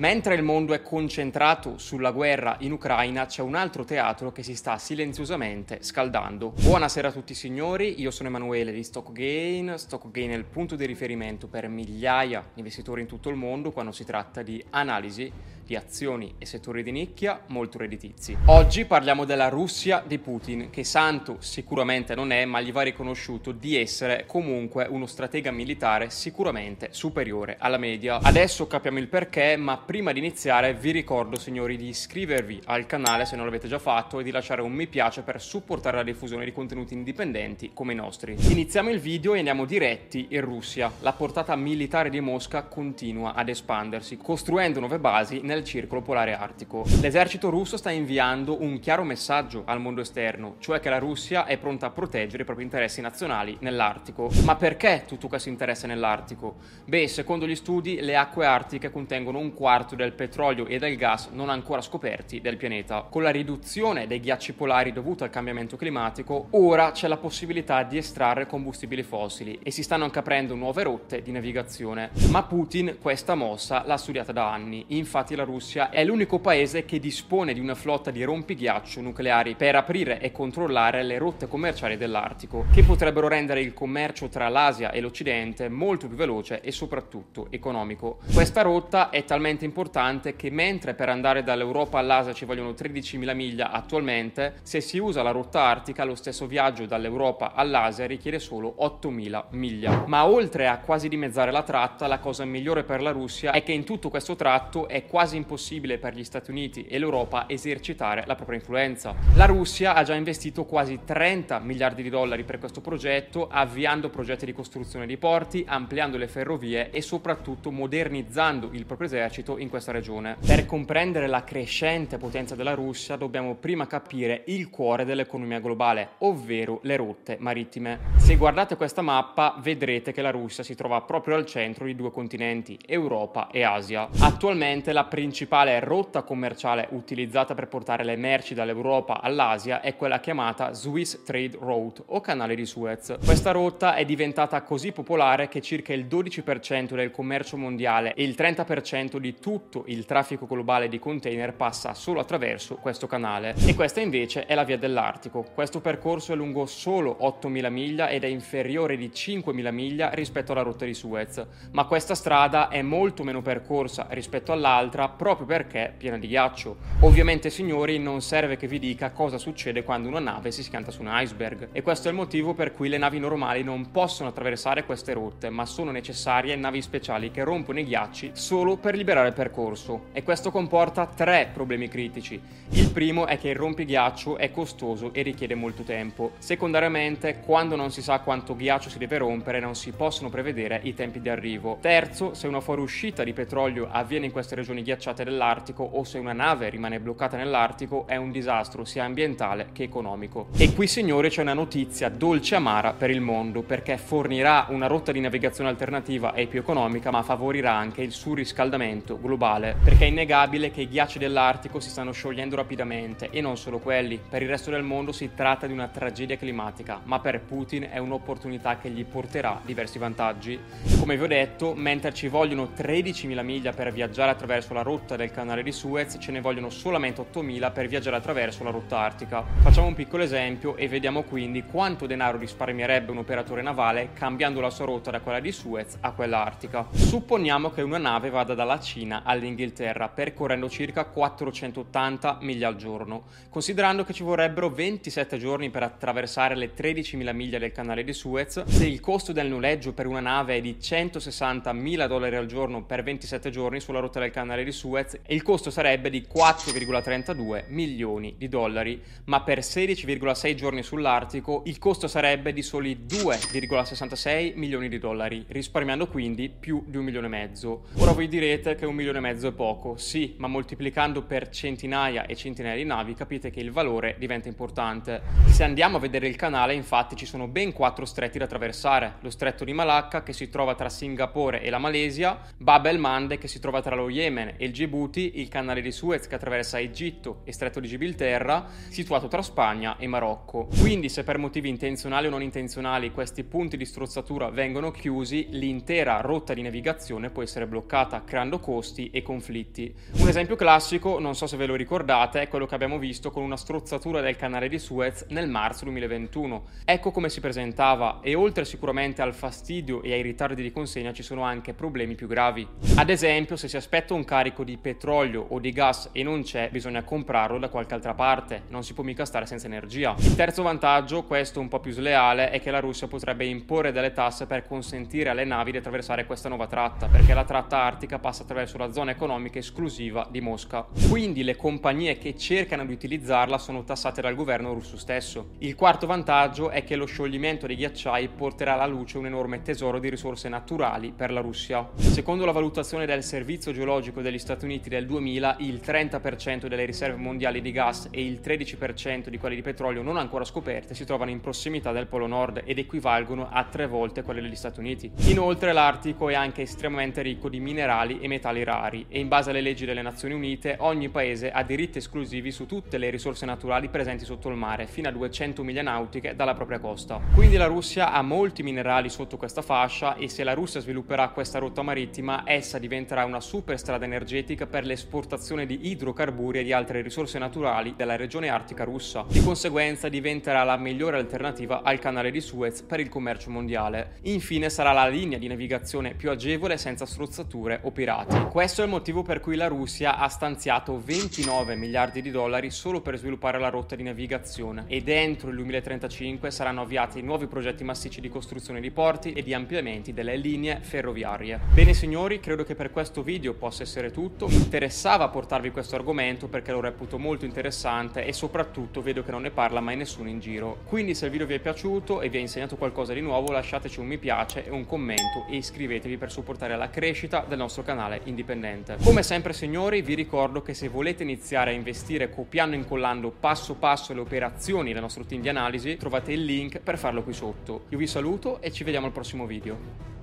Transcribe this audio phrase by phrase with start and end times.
[0.00, 4.56] Mentre il mondo è concentrato sulla guerra in Ucraina, c'è un altro teatro che si
[4.56, 6.54] sta silenziosamente scaldando.
[6.58, 9.74] Buonasera a tutti signori, io sono Emanuele di StockGain.
[9.76, 13.92] StockGain è il punto di riferimento per migliaia di investitori in tutto il mondo quando
[13.92, 15.30] si tratta di analisi
[15.70, 18.36] di azioni e settori di nicchia molto redditizi.
[18.46, 23.52] Oggi parliamo della Russia di Putin, che santo sicuramente non è, ma gli va riconosciuto
[23.52, 28.18] di essere comunque uno stratega militare sicuramente superiore alla media.
[28.20, 33.24] Adesso capiamo il perché, ma prima di iniziare vi ricordo signori di iscrivervi al canale
[33.24, 36.44] se non l'avete già fatto e di lasciare un mi piace per supportare la diffusione
[36.44, 38.36] di contenuti indipendenti come i nostri.
[38.38, 40.92] Iniziamo il video e andiamo diretti in Russia.
[41.00, 46.84] La portata militare di Mosca continua ad espandersi, costruendo nuove basi nel circolo polare artico.
[47.00, 51.58] L'esercito russo sta inviando un chiaro messaggio al mondo esterno, cioè che la Russia è
[51.58, 54.30] pronta a proteggere i propri interessi nazionali nell'Artico.
[54.44, 56.58] Ma perché tutto questo interesse nell'Artico?
[56.84, 61.28] Beh, secondo gli studi, le acque artiche contengono un quarto del petrolio e del gas
[61.32, 63.06] non ancora scoperti del pianeta.
[63.08, 67.96] Con la riduzione dei ghiacci polari dovuta al cambiamento climatico, ora c'è la possibilità di
[67.96, 72.10] estrarre combustibili fossili e si stanno anche aprendo nuove rotte di navigazione.
[72.30, 76.98] Ma Putin questa mossa l'ha studiata da anni, infatti la Russia è l'unico paese che
[76.98, 82.66] dispone di una flotta di rompighiaccio nucleari per aprire e controllare le rotte commerciali dell'Artico,
[82.72, 88.18] che potrebbero rendere il commercio tra l'Asia e l'Occidente molto più veloce e soprattutto economico.
[88.32, 93.70] Questa rotta è talmente importante che mentre per andare dall'Europa all'Asia ci vogliono 13.000 miglia
[93.70, 99.44] attualmente, se si usa la rotta artica lo stesso viaggio dall'Europa all'Asia richiede solo 8.000
[99.50, 100.04] miglia.
[100.06, 103.72] Ma oltre a quasi dimezzare la tratta, la cosa migliore per la Russia è che
[103.72, 108.34] in tutto questo tratto è quasi impossibile per gli Stati Uniti e l'Europa esercitare la
[108.34, 109.14] propria influenza.
[109.34, 114.46] La Russia ha già investito quasi 30 miliardi di dollari per questo progetto, avviando progetti
[114.46, 119.92] di costruzione di porti, ampliando le ferrovie e soprattutto modernizzando il proprio esercito in questa
[119.92, 120.36] regione.
[120.44, 126.80] Per comprendere la crescente potenza della Russia dobbiamo prima capire il cuore dell'economia globale, ovvero
[126.82, 127.98] le rotte marittime.
[128.16, 132.10] Se guardate questa mappa vedrete che la Russia si trova proprio al centro di due
[132.10, 134.08] continenti, Europa e Asia.
[134.20, 140.72] Attualmente la principale rotta commerciale utilizzata per portare le merci dall'Europa all'Asia è quella chiamata
[140.72, 143.16] Swiss Trade Route o canale di Suez.
[143.24, 148.34] Questa rotta è diventata così popolare che circa il 12% del commercio mondiale e il
[148.36, 153.54] 30% di tutto il traffico globale di container passa solo attraverso questo canale.
[153.66, 155.46] E questa invece è la via dell'Artico.
[155.54, 160.62] Questo percorso è lungo solo 8.000 miglia ed è inferiore di 5.000 miglia rispetto alla
[160.62, 166.18] rotta di Suez, ma questa strada è molto meno percorsa rispetto all'altra proprio perché piena
[166.18, 166.76] di ghiaccio.
[167.00, 171.00] Ovviamente signori non serve che vi dica cosa succede quando una nave si schianta su
[171.00, 174.84] un iceberg e questo è il motivo per cui le navi normali non possono attraversare
[174.84, 179.34] queste rotte ma sono necessarie navi speciali che rompono i ghiacci solo per liberare il
[179.34, 182.40] percorso e questo comporta tre problemi critici.
[182.70, 186.32] Il primo è che il rompighiaccio è costoso e richiede molto tempo.
[186.38, 190.94] Secondariamente quando non si sa quanto ghiaccio si deve rompere non si possono prevedere i
[190.94, 191.78] tempi di arrivo.
[191.80, 196.32] Terzo se una fuoriuscita di petrolio avviene in queste regioni ghiacciate dell'Artico o se una
[196.32, 200.48] nave rimane bloccata nell'Artico è un disastro sia ambientale che economico.
[200.56, 205.12] E qui signori c'è una notizia dolce amara per il mondo perché fornirà una rotta
[205.12, 210.70] di navigazione alternativa e più economica ma favorirà anche il surriscaldamento globale perché è innegabile
[210.70, 214.20] che i ghiacci dell'Artico si stanno sciogliendo rapidamente e non solo quelli.
[214.28, 217.98] Per il resto del mondo si tratta di una tragedia climatica ma per Putin è
[217.98, 220.58] un'opportunità che gli porterà diversi vantaggi.
[220.98, 225.30] Come vi ho detto, mentre ci vogliono 13.000 miglia per viaggiare attraverso la rotta del
[225.30, 229.44] canale di Suez ce ne vogliono solamente 8000 per viaggiare attraverso la rotta artica.
[229.60, 234.70] Facciamo un piccolo esempio e vediamo quindi quanto denaro risparmierebbe un operatore navale cambiando la
[234.70, 236.86] sua rotta da quella di Suez a quella artica.
[236.90, 244.04] Supponiamo che una nave vada dalla Cina all'Inghilterra percorrendo circa 480 miglia al giorno, considerando
[244.04, 248.86] che ci vorrebbero 27 giorni per attraversare le 13.000 miglia del canale di Suez, se
[248.86, 253.02] il costo del noleggio per una nave è di 160 mila dollari al giorno per
[253.02, 258.48] 27 giorni sulla rotta del canale di Suez, il costo sarebbe di 4,32 milioni di
[258.48, 265.44] dollari, ma per 16,6 giorni sull'Artico il costo sarebbe di soli 2,66 milioni di dollari,
[265.48, 267.84] risparmiando quindi più di un milione e mezzo.
[267.96, 272.26] Ora voi direte che un milione e mezzo è poco, sì, ma moltiplicando per centinaia
[272.26, 275.22] e centinaia di navi, capite che il valore diventa importante.
[275.46, 279.14] Se andiamo a vedere il canale, infatti, ci sono ben quattro stretti da attraversare.
[279.20, 283.38] Lo stretto di Malacca, che si trova tra Singapore e la Malesia, Bab el Mande,
[283.38, 286.78] che si trova tra lo Yemen e il Djibouti, il canale di Suez, che attraversa
[286.78, 290.68] Egitto e stretto di Gibilterra, situato tra Spagna e Marocco.
[290.78, 296.20] Quindi, se per motivi intenzionali o non intenzionali questi punti di strozzatura vengono chiusi, l'intera
[296.20, 299.94] rotta di navigazione può essere bloccata, creando costi e conflitti.
[300.18, 303.42] Un esempio classico, non so se ve lo ricordate, è quello che abbiamo visto con
[303.42, 306.64] una strozzatura del canale di Suez nel marzo 2021.
[306.84, 311.22] Ecco come si presentava e oltre sicuramente al fastidio e ai ritardi di consegna ci
[311.22, 312.66] sono anche problemi più gravi.
[312.96, 316.68] Ad esempio, se si aspetta un carico di petrolio o di gas e non c'è,
[316.70, 320.14] bisogna comprarlo da qualche altra parte, non si può mica stare senza energia.
[320.18, 324.12] Il terzo vantaggio, questo un po' più sleale, è che la Russia potrebbe imporre delle
[324.12, 328.42] tasse per consentire alle navi di attraversare questa nuova tratta, perché la tratta artica passa
[328.42, 330.86] attraverso la zona economica esclusiva di Mosca.
[331.08, 335.50] Quindi le compagnie che cercano di utilizzarla sono tassate dal governo russo stesso.
[335.58, 339.98] Il quarto vantaggio è che lo scioglimento dei ghiacciai porterà alla luce un enorme tesoro
[339.98, 341.88] di risorse naturali per la Russia.
[341.96, 347.16] Secondo la valutazione del Servizio Geologico degli Stati Uniti del 2000, il 30% delle riserve
[347.16, 351.30] mondiali di gas e il 13% di quelle di petrolio non ancora scoperte si trovano
[351.30, 355.10] in prossimità del Polo Nord ed equivalgono a tre volte quelle degli Stati Uniti.
[355.28, 359.60] Inoltre l'Artico è anche estremamente ricco di minerali e metalli rari e in base alle
[359.60, 364.24] leggi delle Nazioni Unite ogni paese ha diritti esclusivi su tutte le risorse naturali presenti
[364.24, 367.20] sotto il mare fino a 200 miglia nautiche dalla propria costa.
[367.34, 371.58] Quindi la Russia ha molti minerali sotto questa fascia e se la Russia svilupperà questa
[371.58, 377.38] rotta marittima essa diventerà una superstrada energetica per l'esportazione di idrocarburi e di altre risorse
[377.38, 379.24] naturali della regione artica russa.
[379.28, 384.18] Di conseguenza diventerà la migliore alternativa al canale di Suez per il commercio mondiale.
[384.22, 388.48] Infine sarà la linea di navigazione più agevole senza strozzature o pirati.
[388.50, 393.00] Questo è il motivo per cui la Russia ha stanziato 29 miliardi di dollari solo
[393.00, 398.20] per sviluppare la rotta di navigazione ed entro il 2035 saranno avviati nuovi progetti massicci
[398.20, 401.60] di costruzione di porti e di ampliamenti delle linee ferroviarie.
[401.72, 404.48] Bene signori, credo che per questo video possa essere tutto.
[404.48, 409.42] Mi interessava portarvi questo argomento perché lo reputo molto interessante e soprattutto vedo che non
[409.42, 410.78] ne parla mai nessuno in giro.
[410.86, 414.00] Quindi se il video vi è piaciuto e vi ha insegnato qualcosa di nuovo lasciateci
[414.00, 418.20] un mi piace e un commento e iscrivetevi per supportare la crescita del nostro canale
[418.40, 418.96] indipendente.
[419.02, 423.74] Come sempre signori vi ricordo che se volete iniziare a investire copiando e incollando passo
[423.74, 427.84] passo le operazioni del nostro team di analisi trovate il link per farlo qui sotto.
[427.90, 430.19] Io vi saluto e ci vediamo al prossimo video.